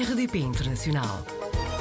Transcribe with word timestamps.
RDP 0.00 0.38
Internacional. 0.38 1.24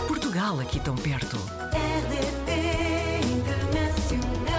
Portugal 0.07 0.59
aqui 0.59 0.79
tão 0.79 0.95
perto. 0.95 1.37
RDP 1.71 3.21
Internacional. 3.31 4.57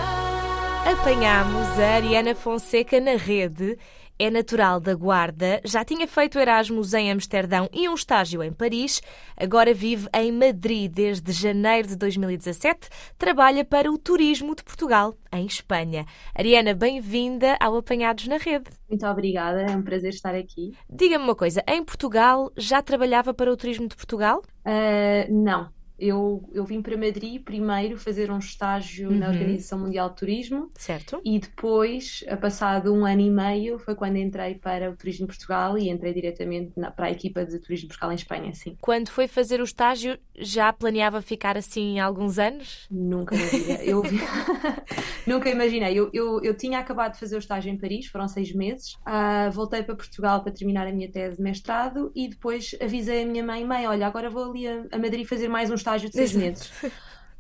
Apanhámos 0.93 1.67
a 1.81 1.97
Ariana 1.97 2.37
Fonseca 2.37 3.01
na 3.01 3.17
rede. 3.17 3.77
É 4.21 4.31
natural 4.31 4.81
da 4.81 4.97
Guarda, 4.97 5.61
já 5.65 5.85
tinha 5.85 6.09
feito 6.09 6.41
Erasmus 6.41 6.93
em 6.93 7.09
Amsterdão 7.09 7.69
e 7.73 7.89
um 7.89 7.95
estágio 7.95 8.43
em 8.43 8.53
Paris. 8.53 9.01
Agora 9.37 9.73
vive 9.73 10.09
em 10.13 10.33
Madrid 10.33 10.93
desde 10.93 11.31
janeiro 11.31 11.87
de 11.87 11.95
2017. 11.95 12.89
Trabalha 13.17 13.65
para 13.65 13.89
o 13.89 13.97
Turismo 13.97 14.57
de 14.57 14.65
Portugal, 14.65 15.17
em 15.33 15.47
Espanha. 15.47 16.05
Ariana, 16.35 16.75
bem-vinda 16.75 17.57
ao 17.61 17.77
Apanhados 17.77 18.27
na 18.27 18.39
Rede. 18.39 18.71
Muito 18.89 19.07
obrigada, 19.07 19.61
é 19.61 19.77
um 19.77 19.83
prazer 19.83 20.11
estar 20.11 20.35
aqui. 20.35 20.73
Diga-me 20.91 21.23
uma 21.23 21.37
coisa, 21.37 21.63
em 21.69 21.85
Portugal 21.85 22.51
já 22.57 22.83
trabalhava 22.83 23.33
para 23.33 23.53
o 23.53 23.57
Turismo 23.57 23.87
de 23.87 23.95
Portugal? 23.95 24.43
Uh, 24.67 25.33
não, 25.33 25.69
eu, 25.99 26.49
eu 26.53 26.65
vim 26.65 26.81
para 26.83 26.97
Madrid 26.97 27.43
primeiro 27.43 27.97
fazer 27.99 28.31
um 28.31 28.39
estágio 28.39 29.11
na 29.11 29.27
Uhum. 29.27 29.33
Organização 29.33 29.79
Mundial 29.81 30.11
de 30.11 30.17
Turismo 30.17 30.71
Certo. 30.77 31.21
e 31.25 31.39
depois, 31.39 32.25
a 32.29 32.37
passado 32.37 32.93
um 32.95 33.05
ano 33.05 33.21
e 33.21 33.31
meio, 33.31 33.79
foi 33.79 33.95
quando 33.95 34.17
entrei 34.17 34.55
para 34.55 34.91
o 34.91 34.97
Turismo 34.97 35.27
de 35.27 35.33
Portugal 35.33 35.77
e 35.79 35.89
entrei 35.91 36.13
diretamente 36.15 36.73
na- 36.77 36.91
para 36.91 37.07
a 37.07 37.11
equipa 37.11 37.45
de 37.45 37.59
Turismo 37.59 37.83
de 37.83 37.89
Portugal 37.89 38.13
em 38.13 38.15
Espanha, 38.17 38.55
sim. 38.55 38.77
Quando 38.81 39.09
foi 39.11 39.27
fazer 39.27 39.61
o 39.61 39.65
estágio, 39.65 40.19
já 40.37 40.73
planeava 40.73 41.21
ficar 41.21 41.57
assim 41.57 41.99
alguns 41.99 42.39
anos? 42.39 42.87
Nunca 42.91 43.37
na 43.37 43.45
vida. 43.47 43.85
Eu 43.85 44.03
vi- 44.03 44.19
Nunca 45.27 45.51
imaginei. 45.51 45.99
Eu, 45.99 46.11
eu, 46.13 46.41
eu 46.43 46.55
tinha 46.57 46.79
acabado 46.79 47.13
de 47.15 47.21
fazer 47.21 47.37
o 47.37 47.39
estágio 47.39 47.71
em 47.71 47.77
Paris, 47.77 48.07
foram 48.07 48.29
seis 48.29 48.53
meses. 48.55 48.97
Ah, 49.05 49.51
voltei 49.53 49.83
para 49.83 49.95
Portugal 49.97 50.43
para 50.43 50.53
terminar 50.53 50.87
a 50.87 50.93
minha 50.93 51.11
tese 51.11 51.37
de 51.37 51.43
mestrado 51.43 52.11
e 52.15 52.29
depois 52.29 52.75
avisei 52.81 53.23
a 53.23 53.27
minha 53.27 53.43
mãe: 53.45 53.65
mãe, 53.65 53.87
olha, 53.87 54.07
agora 54.07 54.31
vou 54.31 54.51
ali 54.51 54.67
a, 54.67 54.85
a 54.93 54.99
Madrid 54.99 55.27
fazer 55.27 55.49
mais 55.49 55.71
um 55.71 55.75
estágio 55.75 55.88
de 55.97 56.13
seis 56.13 56.33
meses. 56.35 56.71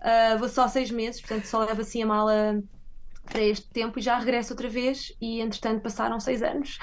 Ah, 0.00 0.36
vou 0.38 0.48
só 0.48 0.68
seis 0.68 0.90
meses, 0.90 1.20
portanto 1.20 1.44
só 1.46 1.64
levo 1.64 1.80
assim 1.80 2.02
a 2.02 2.06
mala 2.06 2.62
para 3.24 3.42
este 3.42 3.68
tempo 3.68 3.98
e 3.98 4.02
já 4.02 4.18
regresso 4.18 4.52
outra 4.52 4.68
vez. 4.68 5.12
E 5.20 5.40
entretanto 5.40 5.82
passaram 5.82 6.18
seis 6.20 6.42
anos. 6.42 6.78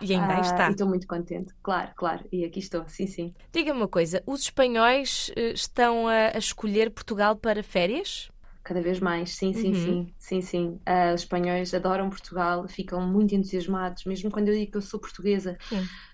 E 0.00 0.14
ainda 0.14 0.36
Ah, 0.36 0.40
está. 0.40 0.68
E 0.68 0.72
estou 0.72 0.88
muito 0.88 1.06
contente. 1.06 1.52
Claro, 1.62 1.90
claro. 1.94 2.24
E 2.32 2.44
aqui 2.44 2.58
estou, 2.58 2.84
sim, 2.88 3.06
sim. 3.06 3.34
Diga-me 3.52 3.80
uma 3.80 3.88
coisa, 3.88 4.22
os 4.26 4.40
espanhóis 4.42 5.30
eh, 5.36 5.52
estão 5.52 6.08
a, 6.08 6.28
a 6.34 6.38
escolher 6.38 6.90
Portugal 6.90 7.36
para 7.36 7.62
férias? 7.62 8.29
Cada 8.70 8.82
vez 8.82 9.00
mais, 9.00 9.34
sim, 9.34 9.52
sim, 9.52 9.70
Uhum. 9.70 9.74
sim, 9.74 10.14
sim, 10.16 10.40
sim. 10.40 10.80
Ah, 10.86 11.12
os 11.12 11.22
espanhóis 11.22 11.74
adoram 11.74 12.08
Portugal, 12.08 12.68
ficam 12.68 13.00
muito 13.00 13.34
entusiasmados, 13.34 14.04
mesmo 14.04 14.30
quando 14.30 14.46
eu 14.46 14.54
digo 14.54 14.70
que 14.70 14.76
eu 14.76 14.80
sou 14.80 15.00
portuguesa, 15.00 15.58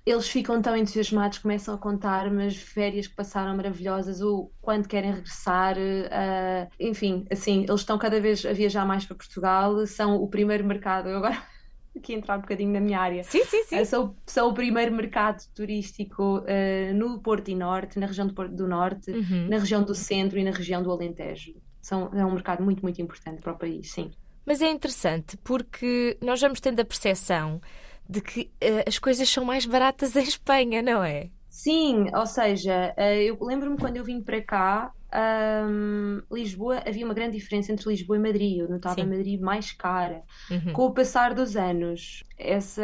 eles 0.06 0.26
ficam 0.26 0.62
tão 0.62 0.74
entusiasmados, 0.74 1.36
começam 1.36 1.74
a 1.74 1.78
contar-me 1.78 2.46
as 2.46 2.56
férias 2.56 3.06
que 3.08 3.14
passaram 3.14 3.54
maravilhosas, 3.54 4.22
ou 4.22 4.54
quando 4.62 4.88
querem 4.88 5.12
regressar, 5.12 5.76
ah, 6.10 6.66
enfim, 6.80 7.26
assim, 7.30 7.64
eles 7.68 7.80
estão 7.82 7.98
cada 7.98 8.18
vez 8.22 8.42
a 8.46 8.54
viajar 8.54 8.86
mais 8.86 9.04
para 9.04 9.16
Portugal, 9.16 9.86
são 9.86 10.16
o 10.16 10.26
primeiro 10.26 10.64
mercado, 10.64 11.10
eu 11.10 11.18
agora 11.18 11.36
aqui 11.94 12.14
entrar 12.14 12.38
um 12.38 12.40
bocadinho 12.40 12.72
na 12.72 12.80
minha 12.80 12.98
área. 12.98 13.22
Sim, 13.22 13.44
sim, 13.44 13.64
sim. 13.64 13.76
Ah, 13.78 13.84
São, 13.84 14.16
são 14.26 14.48
o 14.48 14.54
primeiro 14.54 14.94
mercado 14.94 15.42
turístico 15.54 16.42
ah, 16.48 16.92
no 16.94 17.20
Porto 17.20 17.50
e 17.50 17.54
Norte, 17.54 17.98
na 17.98 18.06
região 18.06 18.26
do 18.26 18.32
Porto 18.34 18.54
do 18.54 18.66
Norte, 18.66 19.10
Uhum. 19.10 19.48
na 19.50 19.58
região 19.58 19.82
do 19.82 19.94
Centro 19.94 20.38
e 20.38 20.44
na 20.44 20.52
região 20.52 20.82
do 20.82 20.90
Alentejo. 20.90 21.52
São, 21.86 22.10
é 22.12 22.26
um 22.26 22.32
mercado 22.32 22.64
muito, 22.64 22.82
muito 22.82 23.00
importante 23.00 23.40
para 23.40 23.52
o 23.52 23.56
país, 23.56 23.92
sim. 23.92 24.10
Mas 24.44 24.60
é 24.60 24.68
interessante 24.68 25.36
porque 25.36 26.18
nós 26.20 26.40
vamos 26.40 26.60
tendo 26.60 26.80
a 26.80 26.84
percepção 26.84 27.60
de 28.08 28.20
que 28.20 28.50
eh, 28.60 28.82
as 28.88 28.98
coisas 28.98 29.28
são 29.28 29.44
mais 29.44 29.64
baratas 29.66 30.16
em 30.16 30.24
Espanha, 30.24 30.82
não 30.82 31.04
é? 31.04 31.30
Sim, 31.48 32.06
ou 32.12 32.26
seja, 32.26 32.92
eh, 32.96 33.26
eu 33.26 33.38
lembro-me 33.40 33.78
quando 33.78 33.98
eu 33.98 34.04
vim 34.04 34.20
para 34.20 34.42
cá, 34.42 34.90
ahm, 35.12 36.22
Lisboa, 36.28 36.82
havia 36.84 37.04
uma 37.04 37.14
grande 37.14 37.36
diferença 37.38 37.70
entre 37.70 37.88
Lisboa 37.88 38.16
e 38.16 38.20
Madrid. 38.20 38.58
Eu 38.58 38.68
notava 38.68 38.96
Sim. 38.96 39.06
Madrid 39.06 39.40
mais 39.40 39.70
cara. 39.70 40.24
Uhum. 40.50 40.72
Com 40.72 40.86
o 40.86 40.92
passar 40.92 41.34
dos 41.34 41.56
anos, 41.56 42.24
essa 42.36 42.82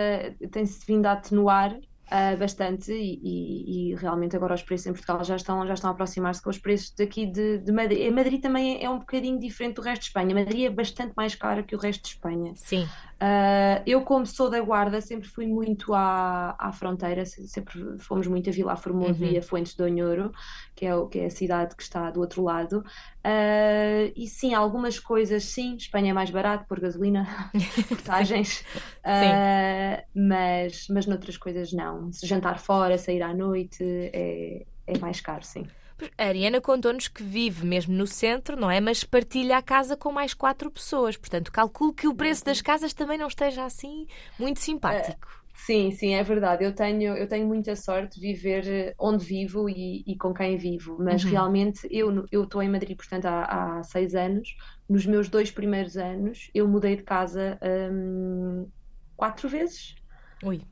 tem-se 0.53 0.87
vindo 0.87 1.07
a 1.07 1.13
atenuar 1.13 1.77
ah, 2.13 2.37
bastante 2.37 2.93
e, 2.93 3.91
e- 3.93 3.95
realmente 3.95 4.37
agora 4.37 4.55
os 4.55 4.63
preços 4.63 4.87
em 4.87 4.93
Portugal 4.93 5.25
já 5.25 5.37
estão, 5.37 5.67
já 5.67 5.73
estão 5.73 5.89
a 5.89 5.93
aproximar-se 5.95 6.43
com 6.43 6.51
os 6.51 6.59
preços 6.59 6.95
daqui 6.95 7.25
de, 7.25 7.59
de 7.59 7.73
Madrid. 7.73 8.13
Madrid 8.13 8.41
também 8.41 8.85
é 8.85 8.91
um 8.91 8.99
bocadinho 8.99 9.39
diferente 9.39 9.77
do 9.77 9.83
resto 9.83 10.03
de 10.03 10.09
Espanha. 10.09 10.35
Madrid 10.35 10.67
é 10.67 10.71
bastante 10.71 11.15
mais 11.17 11.35
cara 11.35 11.63
que 11.63 11.75
o 11.75 11.79
resto 11.79 12.03
de 12.03 12.09
Espanha. 12.11 12.53
Sim. 12.55 12.87
Uh, 13.23 13.81
eu, 13.87 14.03
como 14.03 14.27
sou 14.27 14.51
da 14.51 14.61
Guarda, 14.61 15.01
sempre 15.01 15.29
fui 15.29 15.47
muito 15.47 15.95
à, 15.95 16.57
à 16.59 16.73
fronteira, 16.73 17.25
se- 17.25 17.47
sempre 17.47 17.97
fomos 18.01 18.27
muito 18.27 18.51
a 18.51 18.53
Vila 18.53 18.75
Formoso 18.77 19.23
Uhum. 19.23 19.31
e 19.31 19.39
a 19.39 19.43
Fuentes 19.43 19.77
de 19.77 19.83
Onhoro, 19.85 20.33
que 20.75 20.87
é, 20.87 20.91
que 21.09 21.21
é 21.21 21.27
a 21.27 21.31
cidade 21.31 21.77
que 21.77 21.85
está 21.85 22.11
do 22.11 22.19
outro 22.19 22.43
lado. 22.43 22.79
Uh, 23.25 24.11
e 24.17 24.27
sim, 24.27 24.55
algumas 24.55 24.99
coisas, 24.99 25.45
sim, 25.45 25.77
Espanha 25.77 26.11
é 26.11 26.13
mais 26.13 26.31
barato 26.31 26.67
por 26.67 26.81
gasolina, 26.81 27.25
portagens, 27.89 28.65
uh, 29.07 30.03
mas, 30.15 30.87
mas 30.91 31.07
noutras 31.07 31.37
coisas 31.37 31.73
não. 31.73 32.13
Se 32.13 32.27
jantar 32.27 32.59
fora, 32.59 32.99
sair 32.99 33.23
à 33.23 33.33
noite, 33.33 33.85
é, 34.13 34.65
é 34.87 34.99
mais 34.99 35.21
caro, 35.21 35.45
sim. 35.45 35.65
A 36.19 36.25
Ariana 36.27 36.61
contou-nos 36.61 37.09
que 37.09 37.23
vive 37.23 37.65
mesmo 37.67 37.95
no 37.95 38.07
centro, 38.07 38.57
não 38.57 38.71
é? 38.71 38.81
Mas 38.81 39.05
partilha 39.05 39.57
a 39.59 39.63
casa 39.63 39.97
com 39.97 40.13
mais 40.13 40.35
quatro 40.35 40.71
pessoas. 40.71 41.17
Portanto, 41.17 41.53
calculo 41.53 41.93
que 41.93 42.09
o 42.09 42.15
preço 42.15 42.45
das 42.45 42.61
casas 42.61 42.93
também 42.93 43.19
não 43.19 43.29
esteja 43.29 43.65
assim 43.65 44.07
muito 44.39 44.61
simpático. 44.61 45.29
Sim, 45.55 45.93
sim, 45.93 46.15
é 46.15 46.23
verdade. 46.25 46.65
Eu 46.65 46.75
tenho, 46.75 47.17
eu 47.17 47.29
tenho 47.29 47.47
muita 47.47 47.77
sorte 47.77 48.19
de 48.19 48.27
viver 48.27 48.67
eh, 48.67 48.95
onde 48.99 49.25
vivo 49.25 49.69
e, 49.69 50.03
e 50.07 50.17
com 50.19 50.35
quem 50.35 50.57
vivo, 50.57 50.97
mas 50.99 51.23
Uhum. 51.23 51.25
realmente 51.25 51.87
eu 51.91 52.25
eu 52.33 52.45
estou 52.45 52.63
em 52.63 52.69
Madrid, 52.71 52.97
portanto, 52.97 53.27
há, 53.27 53.79
há 53.79 53.83
seis 53.85 54.15
anos. 54.15 54.49
Nos 54.89 55.07
meus 55.07 55.29
dois 55.29 55.51
primeiros 55.51 55.97
anos, 55.97 56.51
eu 56.55 56.67
mudei 56.69 56.97
de 56.97 57.05
casa 57.05 57.59
hum, 57.93 58.69
quatro 59.17 59.49
vezes. 59.49 59.95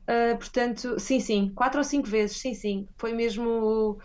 Uh, 0.09 0.37
portanto, 0.39 0.99
sim, 0.99 1.21
sim, 1.21 1.53
quatro 1.55 1.79
ou 1.79 1.85
cinco 1.85 2.09
vezes, 2.09 2.39
sim, 2.41 2.53
sim. 2.55 2.89
Foi 2.99 3.13
mesmo. 3.13 3.93
uh, 3.93 3.99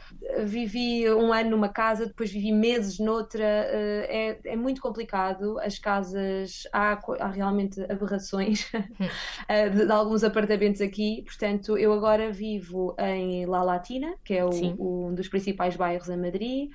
Vivi 0.45 1.09
um 1.11 1.33
ano 1.33 1.49
numa 1.51 1.69
casa, 1.69 2.05
depois 2.05 2.31
vivi 2.31 2.51
meses 2.51 2.99
noutra. 2.99 3.43
uh, 3.43 4.05
é, 4.07 4.39
é 4.45 4.55
muito 4.55 4.81
complicado. 4.81 5.59
As 5.59 5.79
casas. 5.79 6.61
Há, 6.71 6.99
há 7.19 7.27
realmente 7.29 7.81
aberrações 7.91 8.69
uh, 8.73 9.69
de, 9.75 9.85
de 9.85 9.91
alguns 9.91 10.23
apartamentos 10.23 10.81
aqui. 10.81 11.23
Portanto, 11.25 11.77
eu 11.77 11.91
agora 11.93 12.31
vivo 12.31 12.95
em 12.99 13.45
La 13.47 13.63
Latina, 13.63 14.15
que 14.23 14.33
é 14.35 14.45
o- 14.45 14.75
o- 14.77 15.07
um 15.09 15.15
dos 15.15 15.27
principais 15.27 15.75
bairros 15.75 16.09
em 16.09 16.17
Madrid, 16.17 16.69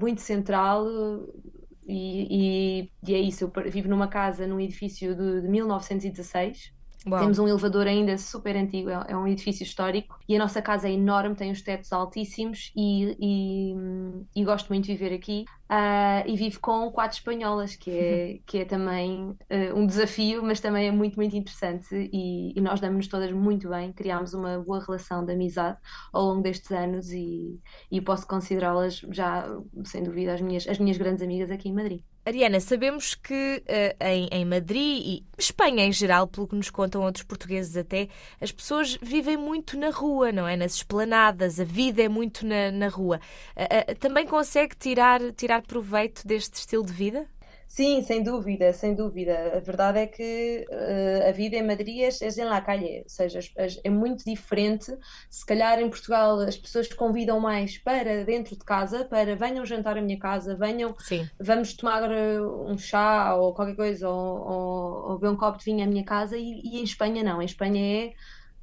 muito 0.00 0.20
central. 0.20 0.86
E, 1.86 2.82
e- 2.84 2.92
e 3.08 3.14
é 3.14 3.18
isso, 3.20 3.44
eu 3.44 3.70
vivo 3.70 3.88
numa 3.88 4.08
casa, 4.08 4.46
num 4.46 4.60
edifício 4.60 5.14
de, 5.16 5.42
de 5.42 5.48
1916. 5.48 6.72
Uau. 7.06 7.18
Temos 7.20 7.38
um 7.38 7.48
elevador 7.48 7.86
ainda 7.86 8.16
super 8.16 8.56
antigo, 8.56 8.88
é 8.90 9.06
é 9.08 9.16
um 9.16 9.26
edifício 9.26 9.64
histórico 9.64 10.16
e 10.28 10.36
a 10.36 10.38
nossa 10.38 10.62
casa 10.62 10.88
é 10.88 10.92
enorme, 10.92 11.34
tem 11.34 11.50
os 11.50 11.62
tetos 11.62 11.92
altíssimos 11.92 12.72
e, 12.76 13.16
e, 13.20 13.74
e 14.40 14.44
gosto 14.44 14.68
muito 14.68 14.84
de 14.86 14.92
viver 14.92 15.14
aqui. 15.14 15.44
Ah, 15.74 16.22
e 16.26 16.36
vivo 16.36 16.60
com 16.60 16.92
quatro 16.92 17.16
espanholas, 17.16 17.76
que 17.76 17.90
é, 17.90 18.40
que 18.44 18.58
é 18.58 18.64
também 18.66 19.34
eh, 19.48 19.72
um 19.72 19.86
desafio, 19.86 20.42
mas 20.42 20.60
também 20.60 20.86
é 20.86 20.90
muito, 20.90 21.16
muito 21.16 21.34
interessante 21.34 22.10
e, 22.12 22.52
e 22.54 22.60
nós 22.60 22.78
damos-nos 22.78 23.06
todas 23.08 23.32
muito 23.32 23.70
bem, 23.70 23.90
criámos 23.90 24.34
uma 24.34 24.58
boa 24.58 24.84
relação 24.84 25.24
de 25.24 25.32
amizade 25.32 25.78
ao 26.12 26.24
longo 26.24 26.42
destes 26.42 26.70
anos 26.72 27.10
e, 27.10 27.58
e 27.90 28.02
posso 28.02 28.26
considerá-las 28.26 28.96
já, 29.12 29.48
sem 29.86 30.02
dúvida, 30.02 30.34
as 30.34 30.42
minhas, 30.42 30.68
as 30.68 30.78
minhas 30.78 30.98
grandes 30.98 31.22
amigas 31.22 31.50
aqui 31.50 31.70
em 31.70 31.72
Madrid. 31.72 32.02
Ariana, 32.24 32.60
sabemos 32.60 33.16
que 33.16 33.64
eh, 33.66 33.96
em, 34.00 34.28
em 34.30 34.44
Madrid 34.44 35.02
e 35.04 35.26
Espanha 35.36 35.84
em 35.84 35.92
geral, 35.92 36.28
pelo 36.28 36.46
que 36.46 36.54
nos 36.54 36.70
contam 36.70 37.02
outros 37.02 37.24
portugueses 37.24 37.76
até, 37.76 38.08
as 38.40 38.52
pessoas 38.52 38.96
vivem 39.02 39.36
muito 39.36 39.76
na 39.76 39.90
rua, 39.90 40.30
não 40.30 40.46
é? 40.46 40.56
Nas 40.56 40.74
esplanadas, 40.76 41.58
a 41.58 41.64
vida 41.64 42.00
é 42.00 42.08
muito 42.08 42.46
na, 42.46 42.70
na 42.70 42.86
rua. 42.86 43.18
Eh, 43.56 43.86
eh, 43.88 43.94
também 43.96 44.24
consegue 44.24 44.76
tirar, 44.76 45.20
tirar 45.32 45.61
proveito 45.62 46.26
deste 46.26 46.54
estilo 46.54 46.84
de 46.84 46.92
vida? 46.92 47.26
Sim, 47.66 48.02
sem 48.02 48.22
dúvida, 48.22 48.70
sem 48.74 48.94
dúvida. 48.94 49.56
A 49.56 49.60
verdade 49.60 50.00
é 50.00 50.06
que 50.06 50.66
eh, 50.70 51.26
a 51.26 51.32
vida 51.32 51.56
em 51.56 51.66
Madrid 51.66 52.02
é, 52.02 52.08
é 52.08 52.28
em 52.28 52.44
la 52.44 52.60
calle, 52.60 53.00
ou 53.02 53.08
seja, 53.08 53.40
é 53.82 53.88
muito 53.88 54.26
diferente. 54.26 54.94
Se 55.30 55.44
calhar 55.46 55.80
em 55.80 55.88
Portugal 55.88 56.38
as 56.40 56.58
pessoas 56.58 56.92
convidam 56.92 57.40
mais 57.40 57.78
para 57.78 58.26
dentro 58.26 58.58
de 58.58 58.62
casa, 58.62 59.06
para 59.06 59.34
venham 59.36 59.64
jantar 59.64 59.96
à 59.96 60.02
minha 60.02 60.18
casa, 60.18 60.54
venham, 60.54 60.94
Sim. 60.98 61.26
vamos 61.40 61.72
tomar 61.72 62.10
eh, 62.12 62.42
um 62.42 62.76
chá 62.76 63.34
ou 63.36 63.54
qualquer 63.54 63.74
coisa, 63.76 64.06
ou, 64.06 64.38
ou, 64.50 65.10
ou 65.12 65.18
beber 65.18 65.32
um 65.32 65.36
copo 65.36 65.58
de 65.58 65.64
vinho 65.64 65.82
à 65.82 65.86
minha 65.86 66.04
casa, 66.04 66.36
e, 66.36 66.60
e 66.62 66.78
em 66.78 66.84
Espanha 66.84 67.22
não. 67.24 67.40
Em 67.40 67.46
Espanha 67.46 67.80
é 67.80 68.12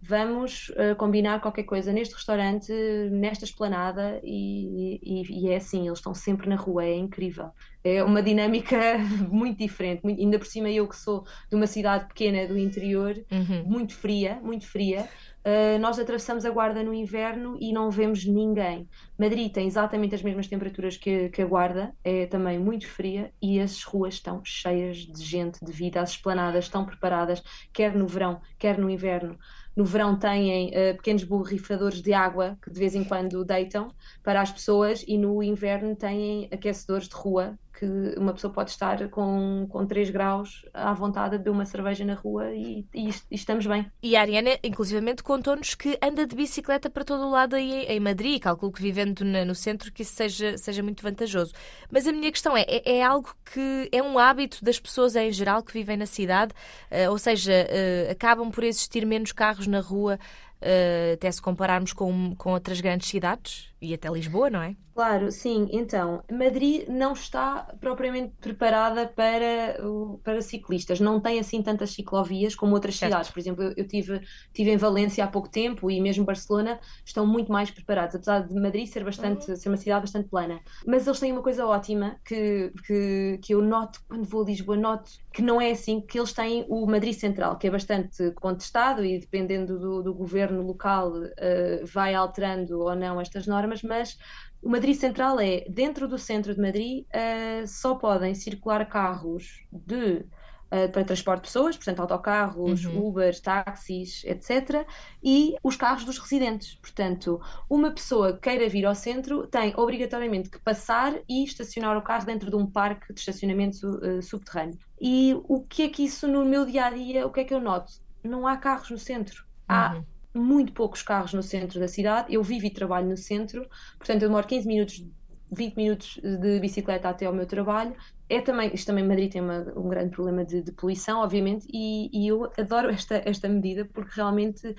vamos 0.01 0.71
eh, 0.77 0.95
combinar 0.95 1.41
qualquer 1.41 1.63
coisa 1.63 1.91
neste 1.91 2.15
restaurante, 2.15 2.71
nesta 3.11 3.45
esplanada, 3.45 4.19
e, 4.23 4.99
e- 5.03 5.45
e 5.45 5.49
é 5.51 5.57
assim, 5.57 5.87
eles 5.87 5.99
estão 5.99 6.13
sempre 6.13 6.47
na 6.49 6.55
rua, 6.55 6.85
é 6.85 6.95
incrível. 6.95 7.49
É 7.83 8.03
uma 8.03 8.21
dinâmica 8.21 8.77
muito 9.31 9.57
diferente, 9.59 10.01
muito- 10.03 10.19
ainda 10.21 10.37
por 10.39 10.45
cima 10.47 10.69
eu 10.69 10.87
que 10.87 10.95
sou 10.95 11.23
de 11.49 11.55
uma 11.55 11.67
cidade 11.67 12.07
pequena 12.07 12.47
do 12.47 12.57
interior, 12.57 13.15
Uhum. 13.31 13.63
muito 13.65 13.93
fria, 13.95 14.39
muito 14.43 14.67
fria, 14.67 15.09
Uh, 15.39 15.79
nós 15.79 15.97
atravessamos 15.97 16.45
a 16.45 16.49
Guarda 16.49 16.83
no 16.83 16.93
inverno 16.93 17.57
e 17.61 17.71
não 17.71 17.89
vemos 17.89 18.25
ninguém. 18.25 18.87
Madrid 19.17 19.51
tem 19.51 19.67
exatamente 19.67 20.13
as 20.13 20.21
mesmas 20.21 20.47
temperaturas 20.47 20.97
que, 20.97 21.29
que 21.29 21.41
a 21.41 21.45
Guarda, 21.45 21.93
é 22.03 22.25
também 22.25 22.59
muito 22.59 22.87
fria 22.87 23.31
e 23.41 23.59
as 23.59 23.81
ruas 23.83 24.15
estão 24.15 24.43
cheias 24.43 24.97
de 24.97 25.23
gente, 25.23 25.63
de 25.63 25.71
vida, 25.71 26.01
as 26.01 26.11
esplanadas 26.11 26.65
estão 26.65 26.85
preparadas, 26.85 27.41
quer 27.71 27.95
no 27.95 28.05
verão, 28.05 28.41
quer 28.57 28.77
no 28.77 28.89
inverno. 28.89 29.37
No 29.75 29.85
verão 29.85 30.19
têm 30.19 30.69
uh, 30.69 30.95
pequenos 30.97 31.23
borrifadores 31.23 32.01
de 32.01 32.11
água 32.11 32.57
que 32.61 32.69
de 32.69 32.77
vez 32.77 32.93
em 32.93 33.03
quando 33.05 33.45
deitam 33.45 33.87
para 34.21 34.41
as 34.41 34.51
pessoas 34.51 35.05
e 35.07 35.17
no 35.17 35.41
inverno 35.41 35.95
têm 35.95 36.49
aquecedores 36.51 37.07
de 37.07 37.15
rua 37.15 37.57
que 37.79 37.85
uma 38.17 38.33
pessoa 38.33 38.51
pode 38.51 38.71
estar 38.71 39.07
com, 39.07 39.65
com 39.69 39.87
3 39.87 40.09
graus 40.09 40.65
à 40.73 40.91
vontade 40.93 41.37
de 41.37 41.49
uma 41.49 41.65
cerveja 41.65 42.03
na 42.03 42.13
rua 42.13 42.53
e, 42.53 42.85
e, 42.93 43.07
e 43.09 43.35
estamos 43.35 43.65
bem. 43.65 43.89
E 44.03 44.17
a 44.17 44.21
Ariana, 44.21 44.59
inclusivamente, 44.61 45.23
contou-nos 45.23 45.75
que 45.75 45.97
anda 46.03 46.27
de 46.27 46.35
bicicleta 46.35 46.89
para 46.89 47.05
todo 47.05 47.23
o 47.23 47.31
lado 47.31 47.55
aí 47.55 47.85
em 47.85 47.99
Madrid. 48.01 48.41
Calculo 48.41 48.73
que 48.73 48.81
vivendo 48.81 49.23
na, 49.23 49.45
no 49.45 49.55
centro 49.55 49.93
que 49.93 50.01
isso 50.01 50.13
seja, 50.13 50.57
seja 50.57 50.83
muito 50.83 51.01
vantajoso. 51.01 51.53
Mas 51.89 52.05
a 52.05 52.11
minha 52.11 52.29
questão 52.29 52.57
é, 52.57 52.65
é, 52.67 52.97
é, 52.97 53.03
algo 53.03 53.33
que 53.45 53.87
é 53.93 54.03
um 54.03 54.19
hábito 54.19 54.63
das 54.63 54.77
pessoas 54.77 55.15
em 55.15 55.31
geral 55.31 55.63
que 55.63 55.71
vivem 55.71 55.95
na 55.95 56.05
cidade? 56.05 56.53
Uh, 56.91 57.09
ou 57.11 57.17
seja, 57.17 57.53
uh, 57.53 58.11
acabam 58.11 58.51
por 58.51 58.65
existir 58.65 59.05
menos 59.05 59.31
carros 59.31 59.67
na 59.67 59.79
rua 59.79 60.19
uh, 60.61 61.13
até 61.13 61.31
se 61.31 61.41
compararmos 61.41 61.93
com, 61.93 62.35
com 62.35 62.51
outras 62.51 62.81
grandes 62.81 63.07
cidades 63.07 63.69
e 63.81 63.93
até 63.93 64.09
Lisboa, 64.09 64.49
não 64.49 64.61
é? 64.61 64.75
Claro, 64.99 65.31
sim. 65.31 65.69
Então, 65.71 66.21
Madrid 66.29 66.85
não 66.89 67.13
está 67.13 67.73
propriamente 67.79 68.35
preparada 68.41 69.07
para, 69.07 69.77
para 70.21 70.41
ciclistas. 70.41 70.99
Não 70.99 71.21
tem 71.21 71.39
assim 71.39 71.63
tantas 71.63 71.91
ciclovias 71.91 72.53
como 72.53 72.73
outras 72.73 72.97
certo. 72.97 73.11
cidades. 73.13 73.31
Por 73.31 73.39
exemplo, 73.39 73.63
eu, 73.63 73.73
eu 73.77 73.87
tive, 73.87 74.19
tive 74.51 74.71
em 74.71 74.75
Valência 74.75 75.23
há 75.23 75.27
pouco 75.29 75.47
tempo 75.47 75.89
e 75.89 76.01
mesmo 76.01 76.25
Barcelona 76.25 76.81
estão 77.05 77.25
muito 77.25 77.49
mais 77.49 77.71
preparados, 77.71 78.13
apesar 78.13 78.41
de 78.41 78.53
Madrid 78.53 78.87
ser 78.87 79.05
bastante 79.05 79.49
uhum. 79.49 79.55
ser 79.55 79.69
uma 79.69 79.77
cidade 79.77 80.01
bastante 80.01 80.27
plana. 80.27 80.59
Mas 80.85 81.07
eles 81.07 81.17
têm 81.21 81.31
uma 81.31 81.43
coisa 81.43 81.65
ótima 81.65 82.19
que, 82.25 82.69
que, 82.85 83.39
que 83.41 83.53
eu 83.53 83.61
noto 83.61 84.01
quando 84.05 84.25
vou 84.25 84.43
a 84.43 84.47
Lisboa, 84.47 84.75
noto 84.75 85.11
que 85.31 85.41
não 85.41 85.61
é 85.61 85.71
assim, 85.71 86.01
que 86.01 86.19
eles 86.19 86.33
têm 86.33 86.65
o 86.67 86.85
Madrid 86.85 87.13
Central, 87.13 87.57
que 87.57 87.67
é 87.67 87.71
bastante 87.71 88.31
contestado 88.33 89.05
e 89.05 89.17
dependendo 89.17 89.79
do, 89.79 90.03
do 90.03 90.13
governo 90.13 90.61
local 90.61 91.13
uh, 91.13 91.85
vai 91.85 92.13
alterando 92.13 92.81
ou 92.81 92.93
não 92.97 93.21
estas 93.21 93.47
normas, 93.47 93.81
mas 93.81 94.17
o 94.61 94.69
Madrid 94.69 94.88
Central 94.95 95.39
é, 95.39 95.65
dentro 95.69 96.07
do 96.07 96.17
centro 96.17 96.53
de 96.53 96.61
Madrid, 96.61 97.05
uh, 97.05 97.67
só 97.67 97.95
podem 97.95 98.33
circular 98.33 98.85
carros 98.87 99.65
de 99.71 100.25
uh, 100.71 100.91
para 100.91 101.03
transporte 101.03 101.41
de 101.41 101.47
pessoas, 101.47 101.75
portanto, 101.75 101.99
autocarros, 101.99 102.85
uhum. 102.85 103.07
Ubers, 103.07 103.39
táxis, 103.39 104.23
etc., 104.25 104.85
e 105.23 105.55
os 105.63 105.75
carros 105.75 106.05
dos 106.05 106.17
residentes. 106.17 106.75
Portanto, 106.75 107.41
uma 107.69 107.91
pessoa 107.91 108.33
que 108.33 108.41
queira 108.41 108.69
vir 108.69 108.85
ao 108.85 108.95
centro 108.95 109.47
tem 109.47 109.73
obrigatoriamente 109.75 110.49
que 110.49 110.59
passar 110.59 111.15
e 111.27 111.43
estacionar 111.43 111.97
o 111.97 112.01
carro 112.01 112.25
dentro 112.25 112.49
de 112.49 112.55
um 112.55 112.65
parque 112.65 113.13
de 113.13 113.19
estacionamento 113.19 113.87
uh, 113.87 114.21
subterrâneo. 114.21 114.77
E 115.01 115.35
o 115.47 115.61
que 115.61 115.83
é 115.83 115.89
que 115.89 116.03
isso 116.03 116.27
no 116.27 116.45
meu 116.45 116.65
dia 116.65 116.85
a 116.85 116.89
dia, 116.89 117.25
o 117.25 117.31
que 117.31 117.41
é 117.41 117.43
que 117.43 117.53
eu 117.53 117.59
noto? 117.59 117.93
Não 118.23 118.45
há 118.45 118.57
carros 118.57 118.89
no 118.89 118.97
centro. 118.97 119.45
Há 119.67 119.95
uhum 119.95 120.18
muito 120.33 120.73
poucos 120.73 121.01
carros 121.01 121.33
no 121.33 121.43
centro 121.43 121.79
da 121.79 121.87
cidade. 121.87 122.33
Eu 122.33 122.43
vivo 122.43 122.65
e 122.65 122.69
trabalho 122.69 123.07
no 123.07 123.17
centro, 123.17 123.67
portanto, 123.97 124.23
eu 124.23 124.29
demoro 124.29 124.47
15 124.47 124.67
minutos, 124.67 125.05
20 125.51 125.75
minutos 125.75 126.19
de 126.21 126.59
bicicleta 126.59 127.09
até 127.09 127.25
ao 127.25 127.33
meu 127.33 127.45
trabalho. 127.45 127.95
É 128.29 128.39
também, 128.39 128.69
isto 128.73 128.85
também 128.85 129.03
Madrid 129.03 129.31
tem 129.31 129.41
uma, 129.41 129.61
um 129.75 129.89
grande 129.89 130.11
problema 130.11 130.45
de, 130.45 130.61
de 130.61 130.71
poluição, 130.71 131.21
obviamente, 131.21 131.67
e, 131.73 132.09
e, 132.13 132.27
eu 132.27 132.51
adoro 132.59 132.89
esta, 132.89 133.23
esta 133.25 133.49
medida 133.49 133.85
porque 133.85 134.11
realmente 134.13 134.75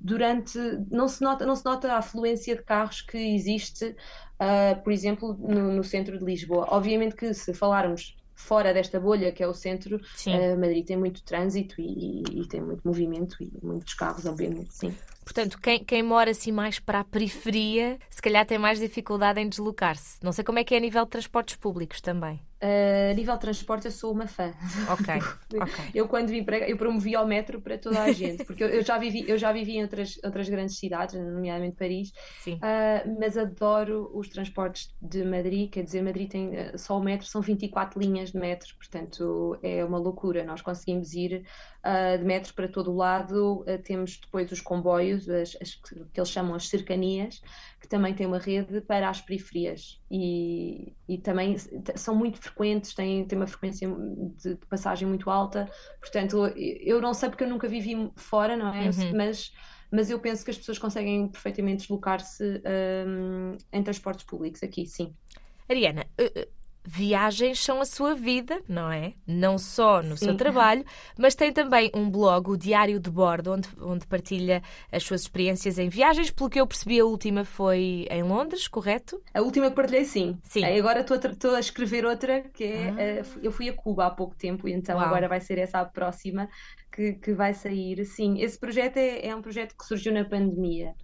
durante 0.00 0.58
não 0.90 1.06
se 1.06 1.22
nota 1.22 1.44
não 1.44 1.54
se 1.54 1.64
nota 1.64 1.92
a 1.92 1.98
afluência 1.98 2.56
de 2.56 2.62
carros 2.62 3.02
que 3.02 3.18
existe, 3.18 3.94
uh, 4.40 4.82
por 4.82 4.92
exemplo, 4.94 5.36
no, 5.38 5.72
no 5.72 5.84
centro 5.84 6.18
de 6.18 6.24
Lisboa. 6.24 6.66
Obviamente 6.70 7.14
que 7.14 7.34
se 7.34 7.52
falarmos 7.52 8.16
fora 8.36 8.72
desta 8.72 9.00
bolha 9.00 9.32
que 9.32 9.42
é 9.42 9.48
o 9.48 9.54
centro, 9.54 9.96
uh, 9.96 10.60
Madrid 10.60 10.86
tem 10.86 10.96
muito 10.96 11.24
trânsito 11.24 11.80
e, 11.80 12.22
e, 12.30 12.42
e, 12.42 12.46
tem 12.46 12.60
muito 12.60 12.82
movimento 12.84 13.36
e 13.40 13.50
muitos 13.62 13.94
carros, 13.94 14.26
obviamente, 14.26 14.72
sim. 14.72 14.94
Portanto, 15.24 15.58
quem, 15.60 15.82
quem 15.82 16.02
mora 16.02 16.30
assim 16.30 16.52
mais 16.52 16.78
para 16.78 17.00
a 17.00 17.04
periferia, 17.04 17.98
se 18.08 18.22
calhar 18.22 18.46
tem 18.46 18.58
mais 18.58 18.78
dificuldade 18.78 19.40
em 19.40 19.48
deslocar-se. 19.48 20.22
Não 20.22 20.30
sei 20.30 20.44
como 20.44 20.60
é 20.60 20.64
que 20.64 20.74
é 20.74 20.78
a 20.78 20.80
nível 20.80 21.04
de 21.04 21.10
transportes 21.10 21.56
públicos 21.56 22.00
também. 22.00 22.40
Uh, 22.62 23.10
a 23.10 23.14
nível 23.14 23.34
de 23.34 23.40
transporte, 23.40 23.84
eu 23.84 23.90
sou 23.90 24.12
uma 24.12 24.26
fã. 24.26 24.52
Ok. 24.88 25.14
okay. 25.62 25.84
Eu, 25.94 26.08
quando 26.08 26.28
vim 26.28 26.44
para 26.44 26.68
eu 26.68 26.76
promovi 26.76 27.14
ao 27.14 27.26
metro 27.26 27.60
para 27.60 27.76
toda 27.76 28.02
a 28.02 28.12
gente, 28.12 28.44
porque 28.44 28.62
eu, 28.62 28.68
eu, 28.68 28.82
já, 28.82 28.96
vivi, 28.98 29.24
eu 29.28 29.36
já 29.36 29.52
vivi 29.52 29.76
em 29.76 29.82
outras, 29.82 30.18
outras 30.24 30.48
grandes 30.48 30.78
cidades, 30.78 31.14
nomeadamente 31.14 31.76
Paris, 31.76 32.10
uh, 32.46 33.18
mas 33.20 33.36
adoro 33.36 34.10
os 34.14 34.28
transportes 34.28 34.94
de 35.02 35.24
Madrid. 35.24 35.70
Quer 35.70 35.82
dizer, 35.82 36.02
Madrid 36.02 36.30
tem 36.30 36.48
uh, 36.48 36.78
só 36.78 36.98
o 36.98 37.02
metro, 37.02 37.26
são 37.26 37.42
24 37.42 38.00
linhas 38.00 38.32
de 38.32 38.38
metro, 38.38 38.74
portanto 38.76 39.58
é 39.62 39.84
uma 39.84 39.98
loucura. 39.98 40.44
Nós 40.44 40.62
conseguimos 40.62 41.12
ir 41.12 41.44
de 42.18 42.24
metro 42.24 42.54
para 42.54 42.68
todo 42.68 42.90
o 42.90 42.96
lado, 42.96 43.64
temos 43.84 44.18
depois 44.18 44.50
os 44.50 44.60
comboios, 44.60 45.28
as, 45.28 45.56
as, 45.60 45.74
que 45.74 46.18
eles 46.18 46.30
chamam 46.30 46.54
as 46.54 46.68
cercanias, 46.68 47.40
que 47.80 47.88
também 47.88 48.14
tem 48.14 48.26
uma 48.26 48.38
rede 48.38 48.80
para 48.80 49.08
as 49.08 49.20
periferias 49.20 50.00
e, 50.10 50.92
e 51.08 51.18
também 51.18 51.56
são 51.94 52.14
muito 52.14 52.38
frequentes, 52.38 52.94
têm, 52.94 53.24
têm 53.24 53.38
uma 53.38 53.46
frequência 53.46 53.88
de, 53.88 54.54
de, 54.54 54.66
passagem 54.66 55.06
muito 55.06 55.30
alta. 55.30 55.70
Portanto, 56.00 56.46
eu 56.56 57.00
não 57.00 57.14
sei 57.14 57.28
porque 57.28 57.44
eu 57.44 57.48
nunca 57.48 57.68
vivi 57.68 58.10
fora, 58.16 58.56
não 58.56 58.74
é? 58.74 58.88
Uhum. 58.88 59.16
Mas, 59.16 59.52
mas 59.90 60.10
eu 60.10 60.18
penso 60.18 60.44
que 60.44 60.50
as 60.50 60.58
pessoas 60.58 60.78
conseguem 60.78 61.28
perfeitamente 61.28 61.82
deslocar-se 61.82 62.62
um, 63.06 63.56
em 63.72 63.82
transportes 63.82 64.24
públicos 64.24 64.62
aqui, 64.62 64.86
sim. 64.86 65.14
Ariana, 65.68 66.06
eh, 66.18 66.32
eh, 66.34 66.48
viagens 66.86 67.58
são 67.62 67.80
a 67.80 67.84
sua 67.84 68.14
vida, 68.14 68.62
não 68.68 68.90
é? 68.90 69.14
Não 69.26 69.58
só 69.58 70.02
no 70.02 70.16
Sim. 70.16 70.26
seu 70.26 70.36
trabalho, 70.36 70.84
mas 71.18 71.34
tem 71.34 71.52
também 71.52 71.90
um 71.94 72.08
blog, 72.08 72.50
o 72.50 72.56
Diário 72.56 73.00
de 73.00 73.10
Bordo, 73.10 73.52
onde, 73.52 73.68
onde 73.80 74.06
partilha 74.06 74.62
as 74.92 75.02
suas 75.02 75.22
experiências 75.22 75.78
em 75.78 75.88
viagens. 75.88 76.30
Pelo 76.30 76.48
que 76.48 76.60
eu 76.60 76.66
percebi, 76.66 77.00
a 77.00 77.04
última 77.04 77.44
foi 77.44 78.06
em 78.10 78.22
Londres, 78.22 78.68
correto? 78.68 79.20
A 79.34 79.40
última 79.40 79.68
que 79.68 79.76
partilhei, 79.76 80.04
sim. 80.04 80.38
sim. 80.44 80.64
agora 80.64 81.00
estou 81.00 81.54
a, 81.54 81.60
escrever 81.60 82.04
outra, 82.04 82.42
que 82.54 82.64
é. 82.64 82.88
Ah. 82.88 83.22
Uh, 83.22 83.40
eu 83.42 83.50
fui 83.50 83.68
a 83.68 83.72
Cuba 83.72 84.06
há 84.06 84.10
pouco 84.10 84.34
tempo, 84.34 84.68
então 84.68 84.96
Uau. 84.96 85.06
agora 85.06 85.28
vai 85.28 85.40
ser 85.40 85.58
essa 85.58 85.80
a 85.80 85.84
próxima 85.84 86.48
que, 86.96 87.12
que 87.14 87.34
vai 87.34 87.52
sair. 87.52 88.04
Sim, 88.06 88.40
esse 88.40 88.58
projeto 88.58 88.96
é, 88.96 89.26
é 89.28 89.36
um 89.36 89.42
projeto 89.42 89.76
que 89.76 89.84
surgiu 89.84 90.12
na 90.12 90.24
pandemia 90.24 90.94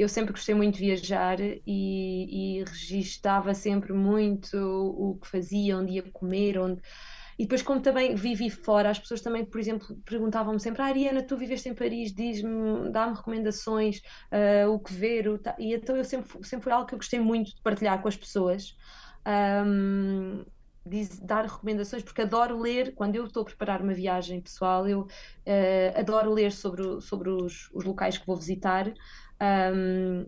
eu 0.00 0.08
sempre 0.08 0.32
gostei 0.32 0.54
muito 0.54 0.76
de 0.76 0.80
viajar 0.80 1.38
e, 1.40 1.60
e 1.66 2.64
registava 2.64 3.52
sempre 3.52 3.92
muito 3.92 4.56
o 4.56 5.18
que 5.20 5.28
fazia, 5.28 5.76
onde 5.76 5.92
ia 5.92 6.10
comer, 6.10 6.58
onde. 6.58 6.80
E 7.38 7.44
depois, 7.44 7.62
como 7.62 7.80
também 7.80 8.14
vivi 8.14 8.50
fora, 8.50 8.90
as 8.90 8.98
pessoas 8.98 9.20
também, 9.20 9.44
por 9.44 9.58
exemplo, 9.60 9.96
perguntavam-me 10.06 10.60
sempre: 10.60 10.82
ah, 10.82 10.86
Ariana, 10.86 11.22
tu 11.22 11.36
viveste 11.36 11.68
em 11.68 11.74
Paris, 11.74 12.14
diz-me, 12.14 12.90
dá-me 12.90 13.14
recomendações, 13.14 13.98
uh, 14.32 14.70
o 14.70 14.78
que 14.78 14.92
ver. 14.92 15.28
O 15.28 15.40
e 15.58 15.74
então 15.74 15.96
eu 15.96 16.04
sempre, 16.04 16.46
sempre 16.46 16.64
foi 16.64 16.72
algo 16.72 16.86
que 16.86 16.94
eu 16.94 16.98
gostei 16.98 17.20
muito 17.20 17.54
de 17.54 17.62
partilhar 17.62 18.00
com 18.00 18.08
as 18.08 18.16
pessoas. 18.16 18.74
Um, 19.26 20.44
diz, 20.84 21.18
dar 21.20 21.44
recomendações, 21.44 22.02
porque 22.02 22.22
adoro 22.22 22.58
ler, 22.58 22.94
quando 22.94 23.16
eu 23.16 23.24
estou 23.24 23.42
a 23.42 23.46
preparar 23.46 23.82
uma 23.82 23.94
viagem 23.94 24.40
pessoal, 24.40 24.88
eu 24.88 25.00
uh, 25.02 25.98
adoro 25.98 26.32
ler 26.32 26.52
sobre, 26.52 27.00
sobre 27.00 27.30
os, 27.30 27.70
os 27.72 27.84
locais 27.84 28.18
que 28.18 28.26
vou 28.26 28.36
visitar. 28.36 28.92
Um, 29.40 30.26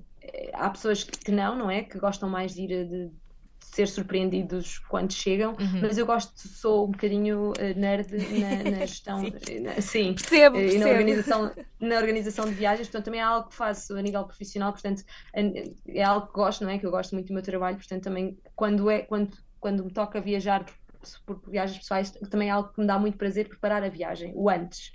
há 0.52 0.70
pessoas 0.70 1.04
que 1.04 1.30
não, 1.30 1.56
não 1.56 1.70
é? 1.70 1.82
Que 1.82 1.98
gostam 1.98 2.28
mais 2.28 2.54
de 2.54 2.62
ir 2.62 2.88
de, 2.88 3.10
ser 3.72 3.88
surpreendidos 3.88 4.78
quando 4.80 5.12
chegam, 5.12 5.52
uhum. 5.52 5.80
mas 5.80 5.96
eu 5.96 6.04
gosto, 6.04 6.36
sou 6.36 6.86
um 6.86 6.90
bocadinho 6.90 7.54
eh, 7.58 7.72
nerd 7.72 8.12
na, 8.12 8.70
na 8.70 8.80
gestão, 8.84 9.20
sim, 9.20 9.60
na, 9.60 9.80
sim 9.80 10.12
percebo, 10.12 10.58
percebo. 10.58 10.58
Eh, 10.58 10.74
e 10.74 10.78
na 10.78 10.88
organização, 10.88 11.54
na 11.80 11.96
organização 11.96 12.44
de 12.44 12.52
viagens, 12.52 12.88
portanto 12.88 13.06
também 13.06 13.20
é 13.20 13.24
algo 13.24 13.48
que 13.48 13.54
faço 13.54 13.96
a 13.96 14.02
nível 14.02 14.24
profissional, 14.24 14.72
portanto 14.72 15.02
é 15.88 16.02
algo 16.02 16.26
que 16.26 16.34
gosto, 16.34 16.64
não 16.64 16.70
é? 16.70 16.78
Que 16.78 16.84
eu 16.84 16.90
gosto 16.90 17.12
muito 17.14 17.28
do 17.28 17.32
meu 17.32 17.42
trabalho, 17.42 17.78
portanto 17.78 18.02
também 18.02 18.38
quando 18.54 18.90
é 18.90 19.00
quando 19.00 19.32
quando 19.62 19.84
me 19.84 19.90
toca 19.90 20.20
viajar 20.20 20.66
por, 21.24 21.38
por 21.38 21.50
viagens 21.50 21.78
pessoais, 21.78 22.10
também 22.28 22.48
é 22.48 22.50
algo 22.50 22.70
que 22.70 22.80
me 22.80 22.86
dá 22.86 22.98
muito 22.98 23.16
prazer 23.16 23.48
preparar 23.48 23.82
a 23.82 23.88
viagem, 23.88 24.32
o 24.34 24.50
antes 24.50 24.92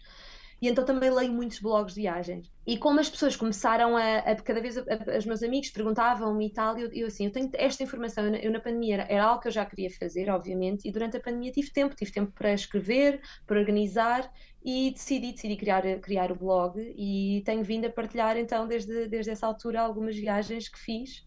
e 0.62 0.68
então 0.68 0.84
também 0.84 1.10
leio 1.12 1.32
muitos 1.32 1.60
blogs 1.60 1.94
de 1.94 2.02
viagens. 2.02 2.52
E 2.66 2.78
como 2.78 3.00
as 3.00 3.10
pessoas 3.10 3.36
começaram 3.36 3.96
a, 3.96 4.18
a 4.20 4.36
cada 4.36 4.60
vez, 4.60 4.78
a, 4.78 4.84
os 5.18 5.26
meus 5.26 5.44
amigos 5.44 5.70
perguntavam-me 5.70 6.48
e 6.48 6.50
tal, 6.52 6.78
eu, 6.78 6.90
eu 6.92 7.08
assim, 7.08 7.26
eu 7.26 7.32
tenho 7.32 7.50
esta 7.54 7.84
informação, 7.84 8.26
eu, 8.26 8.36
eu, 8.36 8.52
na 8.52 8.60
pandemia 8.60 8.96
era, 8.96 9.04
era, 9.08 9.24
algo 9.24 9.42
que 9.42 9.48
eu 9.48 9.52
já 9.52 9.66
queria 9.66 9.90
fazer, 9.92 10.30
obviamente, 10.30 10.88
e 10.88 10.92
durante 10.92 11.16
a 11.18 11.20
pandemia 11.20 11.52
tive 11.52 11.72
tempo, 11.72 11.96
tive 11.96 12.12
tempo 12.12 12.32
para 12.32 12.54
escrever, 12.54 13.22
para 13.46 13.60
organizar 13.60 14.32
e 14.66 14.92
decidi, 14.92 15.32
decidi 15.32 15.56
criar, 15.56 15.84
criar 16.00 16.32
o 16.32 16.36
blog 16.36 16.80
e 16.98 17.44
tenho 17.46 17.64
vindo 17.64 17.86
a 17.86 17.90
partilhar 17.90 18.36
então 18.36 18.68
desde, 18.68 19.08
desde 19.08 19.32
essa 19.32 19.46
altura 19.46 19.82
algumas 19.82 20.16
viagens 20.16 20.68
que 20.68 20.80
fiz 20.80 21.24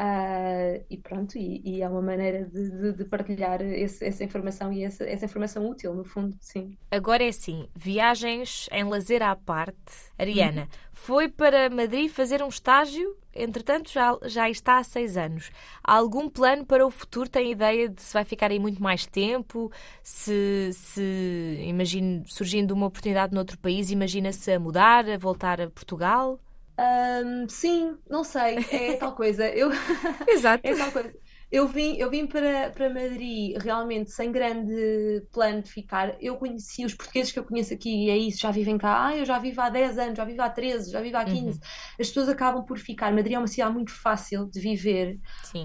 Uh, 0.00 0.84
e 0.90 0.96
pronto, 0.96 1.38
e, 1.38 1.62
e, 1.64 1.80
é 1.80 1.88
uma 1.88 2.02
maneira 2.02 2.44
de, 2.46 2.68
de, 2.68 2.92
de 2.94 3.04
partilhar 3.04 3.62
esse, 3.62 4.04
essa 4.04 4.24
informação 4.24 4.72
e 4.72 4.82
essa, 4.82 5.04
essa, 5.04 5.24
informação 5.24 5.70
útil, 5.70 5.94
no 5.94 6.02
fundo, 6.02 6.36
sim. 6.40 6.76
Agora 6.90 7.22
é 7.22 7.28
assim, 7.28 7.68
viagens 7.76 8.68
em 8.72 8.82
lazer 8.82 9.22
à 9.22 9.36
parte. 9.36 10.12
Ariana, 10.18 10.62
uhum. 10.62 10.68
foi 10.92 11.28
para 11.28 11.70
Madrid 11.70 12.10
fazer 12.10 12.42
um 12.42 12.48
estágio, 12.48 13.16
entretanto 13.32 13.88
já, 13.92 14.18
já 14.24 14.50
está 14.50 14.78
há 14.78 14.82
seis 14.82 15.16
anos. 15.16 15.52
Há 15.84 15.94
algum 15.94 16.28
plano 16.28 16.66
para 16.66 16.84
o 16.84 16.90
futuro? 16.90 17.28
Tem 17.28 17.52
ideia 17.52 17.88
de 17.88 18.02
se 18.02 18.12
vai 18.12 18.24
ficar 18.24 18.50
aí 18.50 18.58
muito 18.58 18.82
mais 18.82 19.06
tempo? 19.06 19.70
Se, 20.02 20.70
se 20.72 21.56
imagine, 21.68 22.24
surgindo 22.26 22.72
uma 22.72 22.86
oportunidade 22.86 23.32
noutro 23.32 23.56
país, 23.58 23.92
imagina-se 23.92 24.50
a 24.50 24.58
mudar, 24.58 25.08
a 25.08 25.16
voltar 25.16 25.60
a 25.60 25.70
Portugal? 25.70 26.40
Um, 26.78 27.48
sim, 27.48 27.96
não 28.08 28.24
sei, 28.24 28.58
é 28.70 28.96
tal 28.98 29.14
coisa. 29.14 29.46
Eu... 29.48 29.70
Exato. 30.28 30.66
é 30.66 30.74
tal 30.74 30.90
coisa. 30.90 31.12
Eu 31.52 31.68
vim, 31.68 31.96
eu 31.98 32.10
vim 32.10 32.26
para, 32.26 32.70
para 32.70 32.88
Madrid 32.88 33.56
realmente 33.62 34.10
sem 34.10 34.32
grande 34.32 35.22
plano 35.32 35.62
de 35.62 35.70
ficar. 35.70 36.16
Eu 36.20 36.34
conheci 36.36 36.84
os 36.84 36.94
portugueses 36.94 37.30
que 37.30 37.38
eu 37.38 37.44
conheço 37.44 37.72
aqui 37.72 38.06
e 38.06 38.10
é 38.10 38.16
isso, 38.16 38.40
já 38.40 38.50
vivem 38.50 38.76
cá. 38.76 39.06
Ah, 39.06 39.16
eu 39.16 39.24
já 39.24 39.38
vivo 39.38 39.60
há 39.60 39.70
10 39.70 39.98
anos, 39.98 40.16
já 40.16 40.24
vivo 40.24 40.42
há 40.42 40.50
13, 40.50 40.90
já 40.90 41.00
vivo 41.00 41.16
há 41.16 41.24
15. 41.24 41.46
Uhum. 41.46 41.52
As 42.00 42.08
pessoas 42.08 42.28
acabam 42.28 42.64
por 42.64 42.76
ficar. 42.78 43.12
Madrid 43.12 43.34
é 43.34 43.38
uma 43.38 43.46
cidade 43.46 43.72
muito 43.72 43.92
fácil 43.92 44.46
de 44.46 44.58
viver. 44.58 45.20
Sim. 45.44 45.64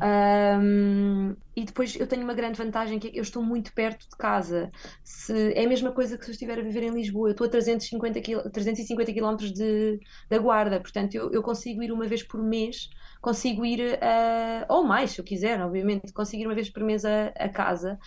Um, 0.62 1.36
e 1.62 1.66
depois 1.66 1.96
eu 1.96 2.08
tenho 2.08 2.24
uma 2.24 2.34
grande 2.34 2.58
vantagem 2.58 3.00
que 3.00 3.08
é 3.08 3.12
que 3.12 3.18
eu 3.18 3.24
estou 3.24 3.44
muito 3.44 3.74
perto 3.74 4.10
de 4.10 4.18
casa. 4.18 4.72
Se, 5.04 5.54
é 5.54 5.66
a 5.66 5.68
mesma 5.68 5.92
coisa 5.92 6.18
que 6.18 6.26
se 6.26 6.32
eu 6.32 6.34
estiver 6.34 6.60
a 6.60 6.62
viver 6.64 6.84
em 6.84 6.92
Lisboa. 6.92 7.30
Eu 7.30 7.32
estou 7.32 7.48
a 7.48 7.50
350 7.50 8.22
km, 8.22 8.50
350 8.52 9.14
km 9.14 9.36
de, 9.54 10.00
da 10.30 10.38
Guarda, 10.38 10.80
portanto 10.80 11.16
eu, 11.16 11.32
eu 11.32 11.44
consigo 11.44 11.84
ir 11.84 11.92
uma 11.92 12.08
vez 12.08 12.24
por 12.24 12.42
mês 12.42 12.90
consigo 13.22 13.66
ir, 13.66 13.96
uh, 13.96 14.66
ou 14.70 14.84
mais, 14.84 15.12
se 15.12 15.20
eu 15.20 15.26
quiser, 15.26 15.62
obviamente, 15.62 16.14
consigo 16.14 16.44
ir 16.44 16.46
uma 16.46 16.56
vez 16.56 16.70
por 16.70 16.84
mês 16.84 17.04
a, 17.06 17.28
a 17.36 17.50
casa. 17.50 18.00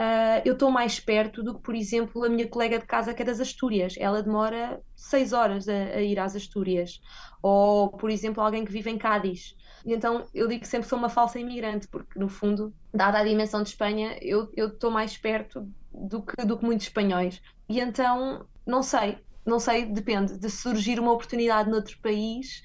Uh, 0.00 0.40
eu 0.46 0.54
estou 0.54 0.70
mais 0.70 0.98
perto 0.98 1.42
do 1.42 1.54
que, 1.54 1.62
por 1.62 1.74
exemplo, 1.74 2.24
a 2.24 2.28
minha 2.28 2.48
colega 2.48 2.78
de 2.78 2.86
casa 2.86 3.12
que 3.12 3.22
é 3.22 3.24
das 3.24 3.40
Astúrias. 3.40 3.94
Ela 3.98 4.22
demora 4.22 4.80
seis 4.96 5.32
horas 5.32 5.68
a, 5.68 5.72
a 5.72 6.00
ir 6.00 6.18
às 6.18 6.34
Astúrias. 6.34 7.00
Ou, 7.42 7.90
por 7.90 8.10
exemplo, 8.10 8.42
alguém 8.42 8.64
que 8.64 8.72
vive 8.72 8.90
em 8.90 8.96
Cádiz. 8.96 9.54
E 9.84 9.92
então 9.92 10.26
eu 10.34 10.46
digo 10.48 10.60
que 10.62 10.68
sempre 10.68 10.88
sou 10.88 10.98
uma 10.98 11.08
falsa 11.08 11.38
imigrante, 11.38 11.88
porque 11.88 12.18
no 12.18 12.28
fundo, 12.28 12.72
dada 12.92 13.18
a 13.18 13.24
dimensão 13.24 13.62
de 13.62 13.70
Espanha, 13.70 14.18
eu 14.20 14.50
estou 14.56 14.90
mais 14.90 15.16
perto 15.16 15.68
do 15.92 16.22
que, 16.22 16.44
do 16.44 16.58
que 16.58 16.64
muitos 16.64 16.86
espanhóis. 16.86 17.40
E 17.68 17.80
então, 17.80 18.46
não 18.66 18.82
sei, 18.82 19.18
não 19.44 19.58
sei, 19.58 19.86
depende 19.86 20.38
de 20.38 20.50
surgir 20.50 20.98
uma 21.00 21.12
oportunidade 21.12 21.70
noutro 21.70 21.98
país. 22.00 22.62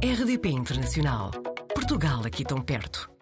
RDP 0.00 0.48
Internacional. 0.48 1.32
Portugal 1.74 2.20
aqui 2.24 2.44
tão 2.44 2.62
perto. 2.62 3.17